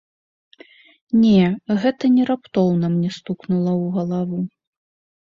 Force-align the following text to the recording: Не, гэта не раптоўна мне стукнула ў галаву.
Не, 1.25 1.43
гэта 1.85 2.03
не 2.17 2.23
раптоўна 2.33 2.93
мне 2.97 3.09
стукнула 3.21 3.71
ў 3.83 3.85
галаву. 4.03 4.39